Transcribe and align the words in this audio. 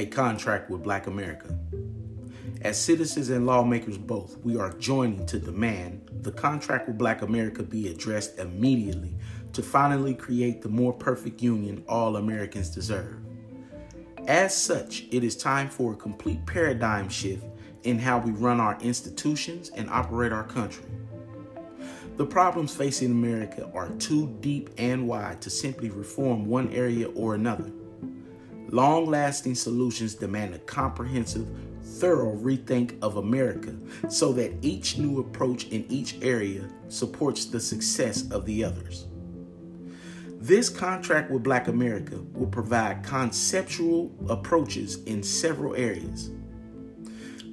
a 0.00 0.06
contract 0.06 0.70
with 0.70 0.82
Black 0.82 1.08
America. 1.08 1.54
As 2.62 2.80
citizens 2.80 3.28
and 3.28 3.44
lawmakers 3.44 3.98
both, 3.98 4.38
we 4.38 4.56
are 4.56 4.72
joining 4.78 5.26
to 5.26 5.38
demand 5.38 6.08
the 6.22 6.32
contract 6.32 6.88
with 6.88 6.96
Black 6.96 7.20
America 7.20 7.62
be 7.62 7.88
addressed 7.88 8.38
immediately 8.38 9.14
to 9.52 9.62
finally 9.62 10.14
create 10.14 10.62
the 10.62 10.70
more 10.70 10.94
perfect 10.94 11.42
union 11.42 11.84
all 11.86 12.16
Americans 12.16 12.70
deserve. 12.70 13.16
As 14.26 14.56
such, 14.56 15.04
it 15.10 15.22
is 15.22 15.36
time 15.36 15.68
for 15.68 15.92
a 15.92 15.96
complete 15.96 16.46
paradigm 16.46 17.10
shift 17.10 17.44
in 17.82 17.98
how 17.98 18.20
we 18.20 18.30
run 18.30 18.58
our 18.58 18.78
institutions 18.80 19.68
and 19.76 19.90
operate 19.90 20.32
our 20.32 20.44
country. 20.44 20.86
The 22.16 22.24
problems 22.24 22.74
facing 22.74 23.10
America 23.10 23.70
are 23.74 23.90
too 23.98 24.34
deep 24.40 24.70
and 24.78 25.06
wide 25.06 25.42
to 25.42 25.50
simply 25.50 25.90
reform 25.90 26.46
one 26.46 26.72
area 26.72 27.08
or 27.08 27.34
another. 27.34 27.70
Long 28.72 29.06
lasting 29.06 29.56
solutions 29.56 30.14
demand 30.14 30.54
a 30.54 30.58
comprehensive, 30.60 31.48
thorough 31.82 32.36
rethink 32.36 32.96
of 33.02 33.16
America 33.16 33.74
so 34.08 34.32
that 34.34 34.52
each 34.62 34.96
new 34.96 35.18
approach 35.18 35.66
in 35.68 35.84
each 35.88 36.16
area 36.22 36.68
supports 36.88 37.46
the 37.46 37.58
success 37.58 38.30
of 38.30 38.46
the 38.46 38.62
others. 38.62 39.06
This 40.42 40.68
contract 40.68 41.32
with 41.32 41.42
Black 41.42 41.66
America 41.66 42.16
will 42.32 42.46
provide 42.46 43.02
conceptual 43.02 44.14
approaches 44.28 45.02
in 45.04 45.22
several 45.22 45.74
areas. 45.74 46.30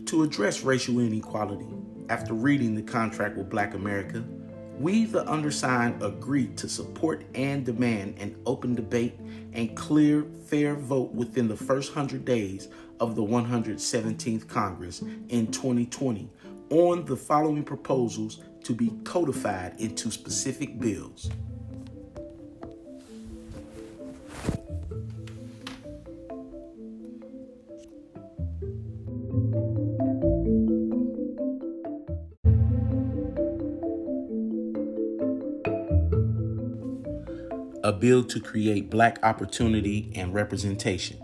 To 0.06 0.24
address 0.24 0.62
racial 0.62 1.00
inequality, 1.00 1.68
after 2.10 2.34
reading 2.34 2.76
the 2.76 2.84
contract 2.84 3.36
with 3.36 3.50
Black 3.50 3.74
America, 3.74 4.24
we, 4.80 5.06
the 5.06 5.28
undersigned, 5.30 6.04
agree 6.04 6.48
to 6.50 6.70
support 6.70 7.26
and 7.34 7.66
demand 7.66 8.20
an 8.20 8.36
open 8.46 8.76
debate 8.76 9.20
and 9.54 9.76
clear, 9.76 10.26
fair 10.46 10.76
vote 10.76 11.14
within 11.14 11.48
the 11.48 11.58
first 11.58 11.96
100 11.96 12.24
days 12.24 12.68
of 13.00 13.16
the 13.16 13.22
117th 13.22 14.48
Congress 14.48 15.02
in 15.30 15.48
2020 15.52 16.30
on 16.70 17.06
the 17.06 17.16
following 17.16 17.64
proposals 17.64 18.44
to 18.64 18.74
be 18.74 18.92
codified 19.04 19.80
into 19.80 20.12
specific 20.12 20.80
bills. 20.80 21.32
A 37.84 37.92
bill 37.92 38.24
to 38.24 38.40
create 38.40 38.90
black 38.90 39.20
opportunity 39.24 40.12
and 40.16 40.34
representation. 40.34 41.18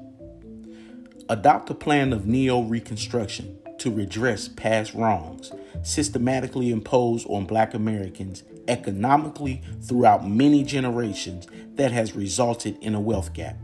Adopt 1.29 1.69
a 1.69 1.75
plan 1.75 2.13
of 2.13 2.25
neo 2.25 2.61
reconstruction 2.61 3.57
to 3.79 3.89
redress 3.91 4.47
past 4.47 4.93
wrongs 4.93 5.51
systematically 5.81 6.71
imposed 6.71 7.27
on 7.27 7.45
black 7.45 7.73
Americans 7.73 8.43
economically 8.67 9.61
throughout 9.81 10.27
many 10.27 10.63
generations 10.63 11.47
that 11.75 11.91
has 11.91 12.15
resulted 12.15 12.77
in 12.81 12.95
a 12.95 13.01
wealth 13.01 13.33
gap, 13.33 13.57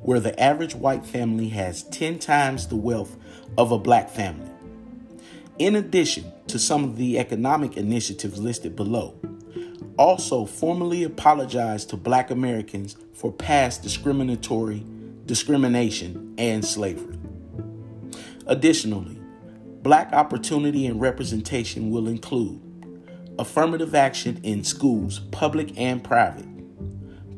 where 0.00 0.20
the 0.20 0.38
average 0.40 0.74
white 0.74 1.06
family 1.06 1.48
has 1.48 1.84
10 1.84 2.18
times 2.18 2.66
the 2.66 2.76
wealth 2.76 3.16
of 3.56 3.72
a 3.72 3.78
black 3.78 4.10
family. 4.10 4.50
In 5.58 5.76
addition 5.76 6.30
to 6.48 6.58
some 6.58 6.84
of 6.84 6.96
the 6.96 7.18
economic 7.18 7.76
initiatives 7.76 8.38
listed 8.38 8.76
below, 8.76 9.18
also 9.98 10.44
formally 10.44 11.04
apologized 11.04 11.90
to 11.90 11.96
black 11.96 12.30
Americans 12.30 12.96
for 13.12 13.32
past 13.32 13.82
discriminatory 13.82 14.84
discrimination 15.26 16.34
and 16.38 16.64
slavery. 16.64 17.18
Additionally, 18.46 19.18
black 19.82 20.12
opportunity 20.12 20.86
and 20.86 21.00
representation 21.00 21.90
will 21.90 22.08
include 22.08 22.60
affirmative 23.38 23.94
action 23.94 24.40
in 24.42 24.64
schools, 24.64 25.20
public 25.30 25.78
and 25.78 26.02
private, 26.02 26.46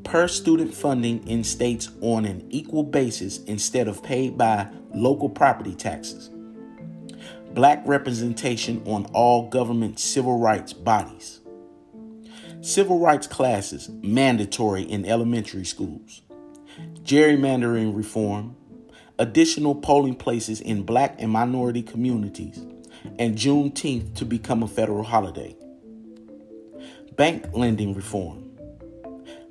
per 0.05 0.29
student 0.29 0.73
funding 0.73 1.27
in 1.27 1.43
states 1.43 1.91
on 2.01 2.25
an 2.25 2.47
equal 2.51 2.83
basis 2.83 3.43
instead 3.45 3.89
of 3.89 4.03
paid 4.03 4.37
by 4.39 4.67
local 4.95 5.29
property 5.29 5.75
taxes, 5.75 6.31
black 7.53 7.83
representation 7.87 8.83
on 8.87 9.07
all 9.07 9.49
government 9.49 9.99
civil 9.99 10.39
rights 10.39 10.73
bodies 10.73 11.41
Civil 12.61 12.99
rights 12.99 13.29
classes 13.29 13.89
mandatory 14.03 14.83
in 14.83 15.05
elementary 15.05 15.65
schools. 15.65 16.23
Gerrymandering 17.05 17.97
reform. 17.97 18.57
Additional 19.21 19.77
polling 19.77 20.17
places 20.17 20.61
in 20.61 20.83
black 20.83 21.15
and 21.21 21.31
minority 21.31 21.83
communities. 21.83 22.59
And 23.17 23.37
Juneteenth 23.37 24.17
to 24.17 24.25
become 24.25 24.65
a 24.65 24.69
federal 24.69 25.05
holiday. 25.05 25.57
Bank 27.17 27.47
lending 27.53 27.95
reform. 27.95 28.51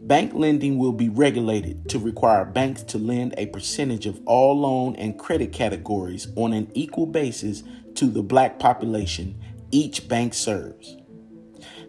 Bank 0.01 0.34
lending 0.34 0.78
will 0.78 0.91
be 0.91 1.07
regulated 1.07 1.88
to 1.89 2.00
require 2.00 2.44
banks 2.44 2.84
to 2.84 2.97
lend 2.97 3.35
a 3.38 3.45
percentage 3.47 4.06
of 4.06 4.19
all 4.25 4.59
loan 4.59 4.97
and 4.97 5.18
credit 5.18 5.53
categories 5.53 6.28
on 6.35 6.51
an 6.51 6.69
equal 6.74 7.06
basis 7.06 7.63
to 7.95 8.07
the 8.07 8.22
black 8.22 8.59
population 8.59 9.41
each 9.72 10.07
bank 10.07 10.34
serves. 10.34 10.97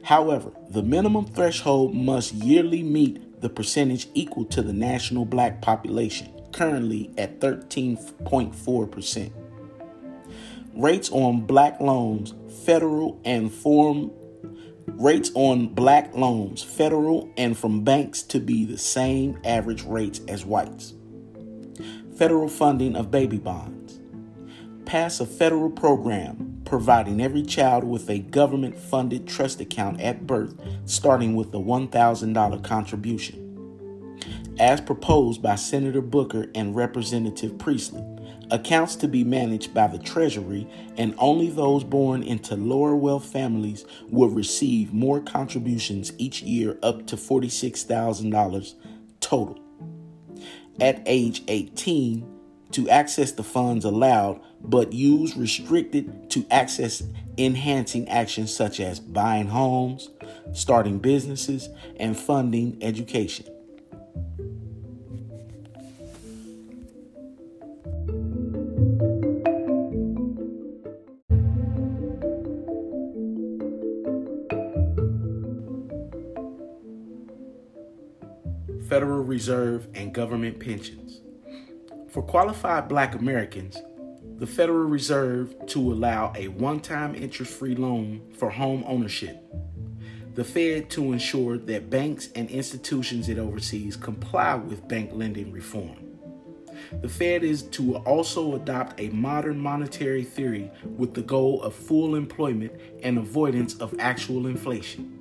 However, 0.04 0.52
the 0.70 0.82
minimum 0.82 1.26
threshold 1.26 1.94
must 1.94 2.32
yearly 2.32 2.82
meet 2.82 3.40
the 3.40 3.48
percentage 3.48 4.08
equal 4.14 4.44
to 4.46 4.62
the 4.62 4.72
national 4.72 5.24
black 5.24 5.60
population, 5.60 6.32
currently 6.52 7.10
at 7.18 7.40
13.4%. 7.40 9.32
Rates 10.74 11.10
on 11.10 11.40
black 11.40 11.80
loans, 11.80 12.34
federal 12.64 13.20
and 13.24 13.52
rates 14.86 15.30
on 15.34 15.68
black 15.74 16.14
loans, 16.14 16.62
federal 16.62 17.30
and 17.36 17.56
from 17.56 17.84
banks 17.84 18.22
to 18.22 18.40
be 18.40 18.64
the 18.64 18.78
same 18.78 19.38
average 19.44 19.82
rates 19.84 20.20
as 20.28 20.44
whites. 20.44 20.94
Federal 22.16 22.48
funding 22.48 22.96
of 22.96 23.10
baby 23.10 23.38
bonds. 23.38 24.00
Pass 24.86 25.20
a 25.20 25.26
federal 25.26 25.70
program 25.70 26.47
providing 26.68 27.20
every 27.20 27.42
child 27.42 27.84
with 27.84 28.08
a 28.10 28.18
government 28.18 28.78
funded 28.78 29.26
trust 29.26 29.60
account 29.60 30.00
at 30.00 30.26
birth, 30.26 30.54
starting 30.84 31.34
with 31.34 31.48
a 31.48 31.58
$1,000 31.58 32.62
contribution. 32.64 33.44
As 34.58 34.80
proposed 34.80 35.40
by 35.40 35.54
Senator 35.54 36.00
Booker 36.00 36.46
and 36.54 36.74
Representative 36.74 37.58
Pressley, 37.58 38.04
accounts 38.50 38.96
to 38.96 39.08
be 39.08 39.24
managed 39.24 39.72
by 39.72 39.86
the 39.86 39.98
Treasury, 39.98 40.68
and 40.96 41.14
only 41.18 41.48
those 41.48 41.84
born 41.84 42.22
into 42.22 42.56
lower 42.56 42.96
wealth 42.96 43.24
families 43.24 43.84
will 44.08 44.28
receive 44.28 44.92
more 44.92 45.20
contributions 45.20 46.12
each 46.18 46.42
year 46.42 46.78
up 46.82 47.06
to 47.06 47.16
$46,000 47.16 48.74
total. 49.20 49.58
At 50.80 51.02
age 51.06 51.42
18, 51.48 52.37
to 52.72 52.88
access 52.88 53.32
the 53.32 53.42
funds 53.42 53.84
allowed, 53.84 54.40
but 54.60 54.92
use 54.92 55.36
restricted 55.36 56.30
to 56.30 56.46
access 56.50 57.02
enhancing 57.36 58.08
actions 58.08 58.54
such 58.54 58.80
as 58.80 59.00
buying 59.00 59.48
homes, 59.48 60.10
starting 60.52 60.98
businesses, 60.98 61.68
and 61.98 62.16
funding 62.16 62.76
education. 62.82 63.46
Federal 78.88 79.22
Reserve 79.22 79.86
and 79.94 80.14
government 80.14 80.58
pensions. 80.58 81.20
For 82.10 82.22
qualified 82.22 82.88
black 82.88 83.14
Americans, 83.14 83.76
the 84.38 84.46
Federal 84.46 84.88
Reserve 84.88 85.54
to 85.66 85.92
allow 85.92 86.32
a 86.34 86.48
one 86.48 86.80
time 86.80 87.14
interest 87.14 87.52
free 87.52 87.74
loan 87.74 88.22
for 88.38 88.48
home 88.48 88.82
ownership. 88.86 89.44
The 90.34 90.42
Fed 90.42 90.88
to 90.90 91.12
ensure 91.12 91.58
that 91.58 91.90
banks 91.90 92.30
and 92.34 92.48
institutions 92.48 93.28
it 93.28 93.38
oversees 93.38 93.94
comply 93.94 94.54
with 94.54 94.88
bank 94.88 95.10
lending 95.12 95.52
reform. 95.52 95.98
The 97.02 97.10
Fed 97.10 97.44
is 97.44 97.62
to 97.62 97.96
also 97.96 98.54
adopt 98.54 98.98
a 98.98 99.10
modern 99.10 99.58
monetary 99.58 100.24
theory 100.24 100.70
with 100.96 101.12
the 101.12 101.22
goal 101.22 101.62
of 101.62 101.74
full 101.74 102.14
employment 102.14 102.72
and 103.02 103.18
avoidance 103.18 103.74
of 103.74 103.94
actual 103.98 104.46
inflation. 104.46 105.14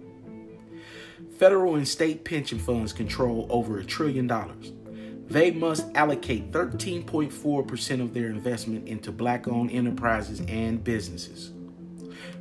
Federal 1.37 1.75
and 1.75 1.87
state 1.87 2.23
pension 2.23 2.59
funds 2.59 2.93
control 2.93 3.45
over 3.49 3.79
a 3.79 3.83
trillion 3.83 4.25
dollars 4.25 4.71
they 5.27 5.51
must 5.51 5.93
allocate 5.95 6.51
13.4% 6.51 8.01
of 8.01 8.13
their 8.13 8.27
investment 8.27 8.87
into 8.87 9.11
black 9.11 9.47
owned 9.47 9.71
enterprises 9.71 10.41
and 10.47 10.83
businesses. 10.83 11.51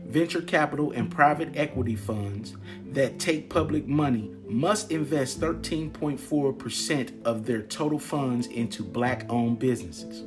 Venture 0.06 0.42
capital 0.42 0.92
and 0.92 1.10
private 1.10 1.56
equity 1.56 1.96
funds 1.96 2.56
that 2.92 3.18
take 3.18 3.50
public 3.50 3.88
money 3.88 4.30
must 4.48 4.92
invest 4.92 5.40
13.4% 5.40 7.22
of 7.24 7.44
their 7.44 7.62
total 7.62 7.98
funds 7.98 8.46
into 8.46 8.84
black 8.84 9.26
owned 9.28 9.58
businesses. 9.58 10.24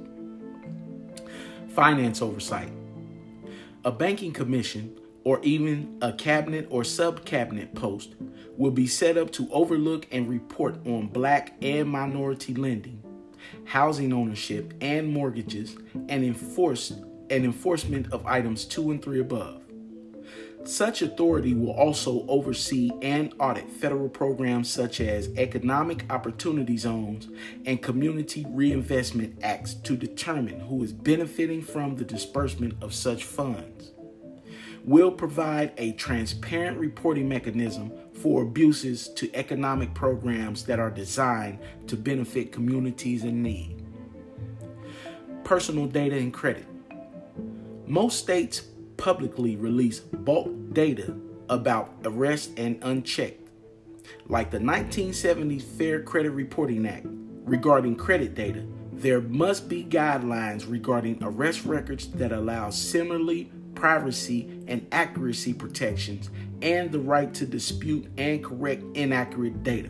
finance 1.69 2.21
oversight. 2.21 2.71
A 3.85 3.91
banking 3.91 4.33
commission 4.33 5.00
or 5.29 5.39
even 5.43 5.95
a 6.01 6.11
cabinet 6.11 6.65
or 6.71 6.83
sub 6.83 7.23
cabinet 7.23 7.75
post 7.75 8.15
will 8.57 8.71
be 8.71 8.87
set 8.87 9.15
up 9.15 9.29
to 9.29 9.47
overlook 9.51 10.07
and 10.11 10.27
report 10.27 10.75
on 10.87 11.05
black 11.05 11.53
and 11.61 11.87
minority 11.87 12.55
lending, 12.55 12.99
housing 13.65 14.11
ownership 14.11 14.73
and 14.81 15.07
mortgages, 15.07 15.77
and 16.07 16.25
enforce 16.25 16.89
and 17.29 17.45
enforcement 17.45 18.11
of 18.11 18.25
items 18.25 18.65
2 18.65 18.89
and 18.89 19.03
3 19.03 19.19
above. 19.19 19.61
Such 20.63 21.03
authority 21.03 21.53
will 21.53 21.73
also 21.73 22.25
oversee 22.27 22.89
and 23.03 23.31
audit 23.37 23.69
federal 23.69 24.09
programs 24.09 24.67
such 24.67 24.99
as 24.99 25.29
Economic 25.37 26.11
Opportunity 26.11 26.75
Zones 26.75 27.27
and 27.67 27.83
Community 27.83 28.47
Reinvestment 28.49 29.37
Acts 29.43 29.75
to 29.75 29.95
determine 29.95 30.61
who 30.61 30.83
is 30.83 30.91
benefiting 30.91 31.61
from 31.61 31.97
the 31.97 32.03
disbursement 32.03 32.81
of 32.81 32.95
such 32.95 33.25
funds. 33.25 33.91
Will 34.89 35.12
provide 35.12 35.71
a 35.77 35.91
transparent 35.91 36.80
reporting 36.80 37.30
mechanism 37.30 37.91
for 38.12 38.41
abuses 38.41 39.07
to 39.09 39.30
economic 39.36 39.94
programs 39.94 40.63
that 40.63 40.80
are 40.80 40.89
designed 40.89 41.59
to 41.86 41.95
benefit 41.95 42.51
communities 42.51 43.24
in 43.24 43.44
need. 43.44 43.86
Personal 45.44 45.86
data 45.86 46.18
and 46.18 46.33
credit. 46.33 46.65
Most 47.86 48.18
states 48.18 48.63
publicly 48.97 49.57
release 49.57 50.00
bulk 50.00 50.50
data 50.74 51.15
about 51.50 51.94
arrests 52.03 52.50
and 52.57 52.80
unchecked, 52.81 53.47
like 54.25 54.50
the 54.50 54.57
1970 54.57 55.59
Fair 55.59 56.01
Credit 56.01 56.31
Reporting 56.31 56.88
Act 56.88 57.06
regarding 57.45 57.95
credit 57.95 58.33
data. 58.33 58.65
There 58.92 59.21
must 59.21 59.69
be 59.69 59.83
guidelines 59.83 60.68
regarding 60.68 61.19
arrest 61.21 61.63
records 61.65 62.07
that 62.13 62.31
allow 62.31 62.71
similarly 62.71 63.51
privacy 63.79 64.49
and 64.67 64.85
accuracy 64.91 65.53
protections 65.53 66.29
and 66.61 66.91
the 66.91 66.99
right 66.99 67.33
to 67.33 67.45
dispute 67.45 68.05
and 68.17 68.43
correct 68.43 68.83
inaccurate 68.93 69.63
data. 69.63 69.89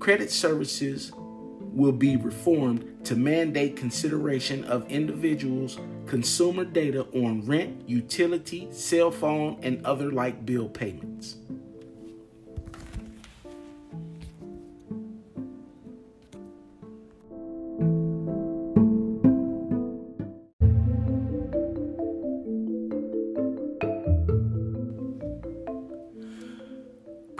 Credit 0.00 0.30
services 0.30 1.12
will 1.60 1.92
be 1.92 2.16
reformed 2.16 3.04
to 3.04 3.14
mandate 3.14 3.76
consideration 3.76 4.64
of 4.64 4.90
individuals' 4.90 5.78
consumer 6.06 6.64
data 6.64 7.06
on 7.14 7.46
rent, 7.46 7.88
utility, 7.88 8.66
cell 8.72 9.12
phone, 9.12 9.58
and 9.62 9.84
other 9.86 10.10
like 10.10 10.44
bill 10.44 10.68
payments. 10.68 11.36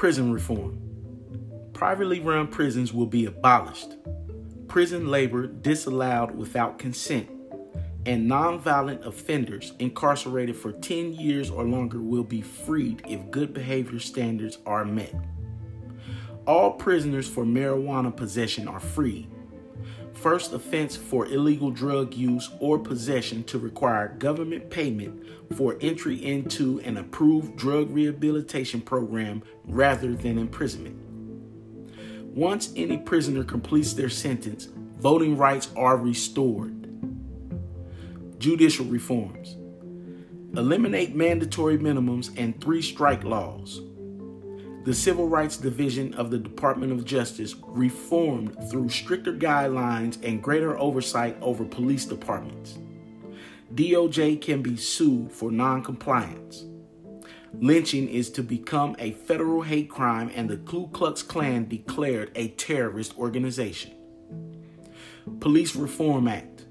Prison 0.07 0.33
reform. 0.33 0.79
Privately 1.73 2.21
run 2.21 2.47
prisons 2.47 2.93
will 2.93 3.07
be 3.07 3.27
abolished 3.27 3.97
prison 4.69 5.09
labor 5.09 5.49
disallowed 5.49 6.31
without 6.37 6.79
consent, 6.79 7.29
and 8.07 8.31
nonviolent 8.31 9.05
offenders 9.05 9.73
incarcerated 9.81 10.55
for 10.55 10.71
10 10.71 11.15
years 11.15 11.51
or 11.51 11.65
longer 11.65 12.01
will 12.01 12.23
be 12.23 12.41
freed 12.41 13.03
if 13.09 13.33
good 13.33 13.53
behavior 13.53 13.99
standards 13.99 14.59
are 14.65 14.85
met. 14.85 15.13
All 16.47 16.71
prisoners 16.71 17.29
for 17.29 17.45
marijuana 17.45 18.17
possession 18.17 18.69
are 18.69 18.79
free. 18.79 19.27
First 20.17 20.55
offense 20.55 20.97
for 20.97 21.27
illegal 21.27 21.71
drug 21.71 22.15
use 22.15 22.51
or 22.59 22.79
possession 22.79 23.45
to 23.45 23.59
require 23.59 24.17
government 24.19 24.71
payment 24.71 25.23
for 25.55 25.77
entry 25.81 26.25
into 26.25 26.81
an 26.81 26.97
approved 26.97 27.57
drug 27.57 27.91
rehabilitation 27.91 28.81
program 28.81 29.43
rather 29.67 30.15
than 30.15 30.39
imprisonment. 30.39 30.97
Once 32.35 32.73
any 32.77 32.97
prisoner 32.97 33.45
completes 33.45 33.93
their 33.93 34.09
sentence, 34.09 34.69
voting 34.99 35.37
rights 35.37 35.69
are 35.77 35.97
restored. 35.99 36.73
Judicial 38.39 38.87
reforms 38.87 39.57
eliminate 40.57 41.15
mandatory 41.15 41.77
minimums 41.77 42.31
and 42.39 42.59
three 42.63 42.81
strike 42.81 43.23
laws. 43.25 43.83
The 44.87 44.95
Civil 44.95 45.27
Rights 45.29 45.57
Division 45.57 46.15
of 46.15 46.31
the 46.31 46.39
Department 46.39 46.93
of 46.93 47.05
Justice 47.05 47.57
reformed 47.67 48.57
through 48.71 48.89
stricter 48.89 49.33
guidelines 49.33 50.17
and 50.23 50.41
greater 50.41 50.79
oversight 50.79 51.37
over 51.41 51.65
police 51.65 52.05
departments. 52.05 52.79
DOJ 53.75 54.41
can 54.41 54.63
be 54.63 54.77
sued 54.77 55.33
for 55.33 55.51
noncompliance. 55.51 56.67
Lynching 57.55 58.09
is 58.09 58.31
to 58.31 58.45
become 58.45 58.95
a 59.01 59.11
federal 59.11 59.63
hate 59.63 59.91
crime, 59.91 60.31
and 60.33 60.49
the 60.49 60.59
Ku 60.59 60.87
Klux 60.93 61.21
Klan 61.21 61.67
declared 61.67 62.31
a 62.37 62.51
terrorist 62.51 63.19
organization. 63.19 63.93
Police 65.41 65.75
Reform 65.75 66.29
Act. 66.29 66.65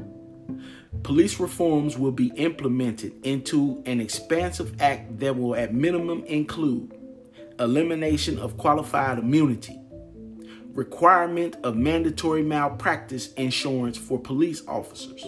Police 1.04 1.38
reforms 1.38 1.98
will 1.98 2.14
be 2.14 2.28
implemented 2.38 3.12
into 3.26 3.84
an 3.86 4.00
expansive 4.00 4.82
act 4.82 5.20
that 5.20 5.36
will, 5.36 5.54
at 5.54 5.74
minimum, 5.74 6.24
include 6.24 6.94
elimination 7.60 8.38
of 8.40 8.58
qualified 8.58 9.20
immunity, 9.20 9.80
requirement 10.74 11.56
of 11.64 11.76
mandatory 11.78 12.44
malpractice 12.44 13.34
insurance 13.34 13.98
for 13.98 14.20
police 14.20 14.62
officers 14.68 15.26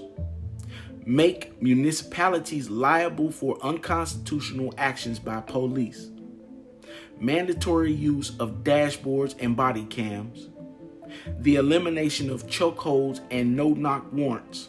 make 1.08 1.62
municipalities 1.62 2.70
liable 2.70 3.32
for 3.32 3.58
unconstitutional 3.64 4.74
actions 4.78 5.20
by 5.20 5.40
police, 5.40 6.10
mandatory 7.18 7.94
use 7.94 8.38
of 8.40 8.62
dashboards 8.62 9.34
and 9.40 9.56
body 9.56 9.86
cams, 9.86 10.50
the 11.40 11.56
elimination 11.56 12.30
of 12.30 12.46
chokeholds 12.48 13.22
and 13.32 13.56
no 13.56 13.70
knock 13.70 14.12
warrants, 14.12 14.68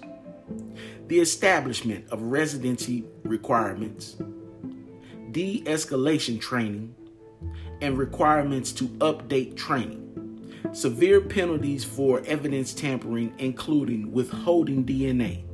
the 1.09 1.19
establishment 1.19 2.09
of 2.11 2.23
residency 2.23 3.05
requirements, 3.25 4.17
de 5.33 5.61
escalation 5.65 6.41
training, 6.41 6.95
and 7.81 7.99
requirements 7.99 8.73
to 8.73 8.85
update 8.99 9.57
training. 9.57 10.05
Severe 10.73 11.21
penalties 11.21 11.85
for 11.85 12.23
evidence 12.27 12.75
tampering, 12.75 13.33
including 13.39 14.13
withholding 14.13 14.85
DNA 14.85 15.45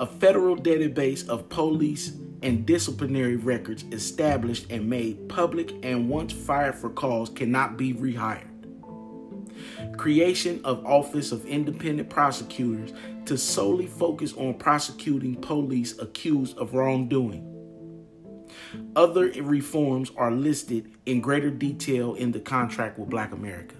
a 0.00 0.06
federal 0.06 0.56
database 0.56 1.28
of 1.28 1.48
police 1.48 2.12
and 2.42 2.66
disciplinary 2.66 3.36
records 3.36 3.84
established 3.92 4.70
and 4.70 4.88
made 4.88 5.28
public 5.28 5.72
and 5.84 6.08
once 6.08 6.32
fired 6.32 6.74
for 6.74 6.90
cause 6.90 7.30
cannot 7.30 7.76
be 7.76 7.94
rehired. 7.94 8.48
Creation 9.96 10.60
of 10.64 10.84
Office 10.84 11.30
of 11.30 11.46
Independent 11.46 12.10
Prosecutors 12.10 12.92
to 13.26 13.38
solely 13.38 13.86
focus 13.86 14.32
on 14.34 14.54
prosecuting 14.54 15.36
police 15.36 15.98
accused 15.98 16.58
of 16.58 16.74
wrongdoing. 16.74 17.53
Other 18.96 19.30
reforms 19.42 20.12
are 20.16 20.30
listed 20.30 20.92
in 21.06 21.20
greater 21.20 21.50
detail 21.50 22.14
in 22.14 22.32
the 22.32 22.40
contract 22.40 22.98
with 22.98 23.10
Black 23.10 23.32
America. 23.32 23.74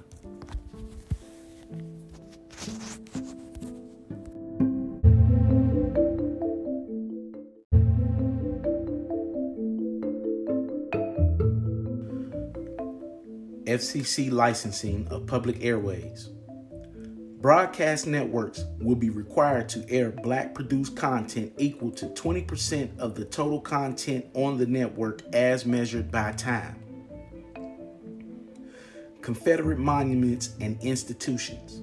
FCC 13.66 14.30
licensing 14.30 15.08
of 15.08 15.26
public 15.26 15.64
airways. 15.64 16.30
Broadcast 17.44 18.06
networks 18.06 18.64
will 18.80 18.94
be 18.94 19.10
required 19.10 19.68
to 19.68 19.84
air 19.90 20.10
black 20.10 20.54
produced 20.54 20.96
content 20.96 21.52
equal 21.58 21.90
to 21.90 22.06
20% 22.06 22.98
of 22.98 23.14
the 23.14 23.26
total 23.26 23.60
content 23.60 24.24
on 24.32 24.56
the 24.56 24.64
network 24.64 25.20
as 25.34 25.66
measured 25.66 26.10
by 26.10 26.32
time. 26.32 26.82
Confederate 29.20 29.78
monuments 29.78 30.54
and 30.58 30.82
institutions. 30.82 31.82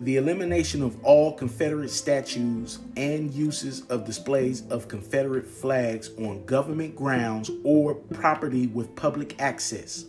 The 0.00 0.16
elimination 0.16 0.82
of 0.82 1.00
all 1.04 1.34
Confederate 1.34 1.90
statues 1.92 2.80
and 2.96 3.32
uses 3.32 3.82
of 3.82 4.04
displays 4.04 4.66
of 4.70 4.88
Confederate 4.88 5.46
flags 5.46 6.10
on 6.18 6.44
government 6.46 6.96
grounds 6.96 7.48
or 7.62 7.94
property 7.94 8.66
with 8.66 8.96
public 8.96 9.40
access 9.40 10.06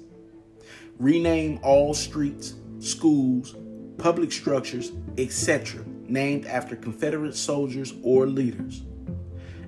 rename 0.98 1.60
all 1.62 1.94
streets, 1.94 2.56
schools, 2.80 3.56
public 4.00 4.32
structures, 4.32 4.92
etc., 5.18 5.84
named 6.08 6.46
after 6.48 6.76
Confederate 6.76 7.36
soldiers 7.36 7.94
or 8.04 8.26
leaders. 8.28 8.82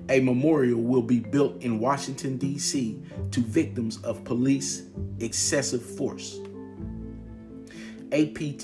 A 0.08 0.20
memorial 0.20 0.80
will 0.82 1.02
be 1.02 1.20
built 1.20 1.62
in 1.62 1.78
Washington, 1.78 2.36
D.C. 2.36 3.00
to 3.30 3.40
victims 3.40 3.98
of 4.02 4.24
police 4.24 4.84
excessive 5.20 5.82
force. 5.82 6.38
AP, 8.12 8.58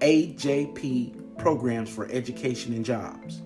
AJP 0.00 1.38
programs 1.38 1.90
for 1.90 2.06
education 2.10 2.74
and 2.74 2.84
jobs. 2.84 3.42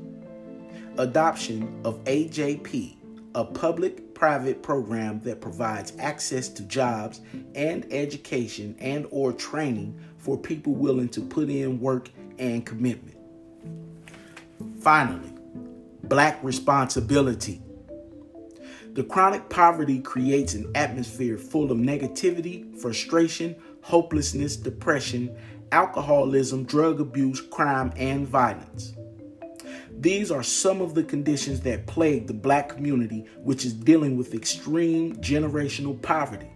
adoption 0.99 1.80
of 1.85 2.02
AJP, 2.04 2.97
a 3.35 3.45
public 3.45 4.14
private 4.14 4.62
program 4.62 5.21
that 5.21 5.40
provides 5.40 5.92
access 5.99 6.49
to 6.49 6.62
jobs 6.64 7.21
and 7.54 7.87
education 7.92 8.76
and 8.80 9.06
or 9.11 9.33
training 9.33 9.99
for 10.26 10.37
people 10.37 10.75
willing 10.75 11.09
to 11.09 11.21
put 11.21 11.49
in 11.49 11.78
work 11.78 12.11
and 12.40 12.66
commitment. 12.66 13.16
Finally, 14.80 15.33
black 16.02 16.42
responsibility. 16.42 17.62
The 18.95 19.04
chronic 19.04 19.49
poverty 19.49 20.00
creates 20.00 20.54
an 20.54 20.73
atmosphere 20.75 21.38
full 21.38 21.71
of 21.71 21.78
negativity, 21.78 22.76
frustration, 22.76 23.54
hopelessness, 23.83 24.56
depression, 24.56 25.33
alcoholism, 25.71 26.64
drug 26.64 27.00
abuse, 27.00 27.40
crime, 27.40 27.92
and 27.97 28.26
violence. 28.26 28.95
These 29.92 30.33
are 30.33 30.42
some 30.42 30.80
of 30.80 30.97
the 30.97 31.04
conditions 31.04 31.61
that 31.61 31.87
plague 31.87 32.26
the 32.26 32.35
black 32.35 32.71
community, 32.71 33.26
which 33.45 33.64
is 33.64 33.73
dealing 33.73 34.16
with 34.16 34.35
extreme 34.35 35.14
generational 35.18 36.02
poverty. 36.02 36.50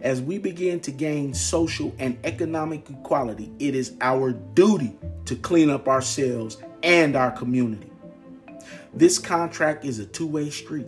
As 0.00 0.22
we 0.22 0.38
begin 0.38 0.80
to 0.80 0.90
gain 0.90 1.34
social 1.34 1.94
and 1.98 2.18
economic 2.24 2.88
equality, 2.88 3.52
it 3.58 3.74
is 3.74 3.92
our 4.00 4.32
duty 4.32 4.96
to 5.26 5.36
clean 5.36 5.68
up 5.68 5.88
ourselves 5.88 6.56
and 6.82 7.16
our 7.16 7.30
community. 7.30 7.90
This 8.94 9.18
contract 9.18 9.84
is 9.84 9.98
a 9.98 10.06
two 10.06 10.26
way 10.26 10.48
street. 10.48 10.86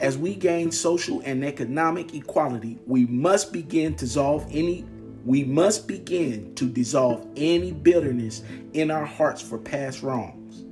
As 0.00 0.16
we 0.16 0.34
gain 0.34 0.72
social 0.72 1.20
and 1.26 1.44
economic 1.44 2.14
equality, 2.14 2.78
we 2.86 3.04
must 3.06 3.52
begin 3.52 3.94
to 3.96 4.06
dissolve 4.06 4.46
any 4.50 4.86
we 5.26 5.44
must 5.44 5.86
begin 5.86 6.54
to 6.54 6.64
dissolve 6.64 7.26
any 7.36 7.72
bitterness 7.72 8.42
in 8.72 8.90
our 8.90 9.04
hearts 9.04 9.42
for 9.42 9.58
past 9.58 10.02
wrongs. 10.02 10.64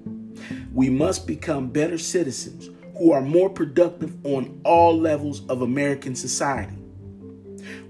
We 0.73 0.89
must 0.89 1.27
become 1.27 1.69
better 1.69 1.99
citizens 1.99 2.71
who 2.97 3.13
are 3.13 3.21
more 3.21 3.51
productive 3.51 4.17
on 4.25 4.59
all 4.65 4.99
levels 4.99 5.47
of 5.51 5.61
American 5.61 6.15
society. 6.15 6.78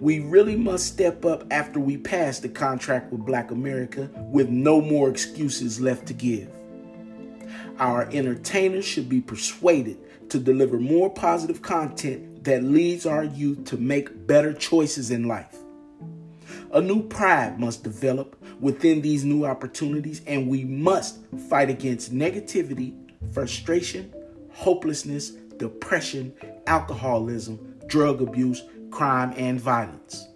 We 0.01 0.21
really 0.21 0.57
must 0.57 0.87
step 0.87 1.25
up 1.25 1.45
after 1.51 1.81
we 1.81 1.97
pass 1.97 2.39
the 2.39 2.49
contract 2.49 3.13
with 3.13 3.25
Black 3.25 3.51
America 3.51 4.11
with 4.31 4.49
no 4.49 4.81
more 4.81 5.09
excuses 5.09 5.81
left 5.81 6.07
to 6.07 6.15
give. 6.15 6.49
Our 7.79 8.09
entertainers 8.13 8.85
should 8.85 9.09
be 9.09 9.21
persuaded 9.21 9.99
to 10.31 10.39
deliver 10.39 10.79
more 10.79 11.11
positive 11.11 11.63
content 11.63 12.45
that 12.45 12.63
leads 12.63 13.07
our 13.07 13.25
youth 13.25 13.65
to 13.67 13.77
make 13.77 14.27
better 14.27 14.53
choices 14.53 15.11
in 15.11 15.29
life. 15.29 15.57
A 16.73 16.81
new 16.81 17.03
pride 17.03 17.59
must 17.59 17.83
develop 17.83 18.37
within 18.61 19.01
these 19.01 19.25
new 19.25 19.45
opportunities, 19.45 20.21
and 20.27 20.49
we 20.49 20.65
must 20.65 21.19
fight 21.49 21.71
against 21.71 22.13
negativity, 22.13 22.95
frustration, 23.33 24.13
hopelessness, 24.53 25.31
depression, 25.57 26.35
alcoholism, 26.67 27.75
drug 27.87 28.21
abuse, 28.21 28.63
crime, 28.91 29.33
and 29.37 29.61
violence. 29.61 30.27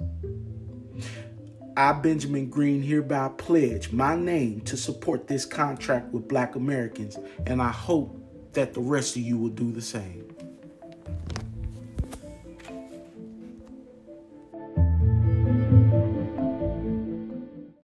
I, 1.77 1.93
Benjamin 1.95 2.51
Green, 2.51 2.83
hereby 2.83 3.31
pledge 3.39 3.93
my 3.93 4.15
name 4.15 4.61
to 4.63 4.77
support 4.77 5.27
this 5.27 5.47
contract 5.47 6.13
with 6.13 6.29
Black 6.29 6.55
Americans, 6.55 7.19
and 7.47 7.63
I 7.63 7.71
hope 7.71 8.19
that 8.53 8.75
the 8.75 8.81
rest 8.81 9.17
of 9.17 9.23
you 9.23 9.39
will 9.39 9.49
do 9.49 9.73
the 9.73 9.81
same. 9.81 10.22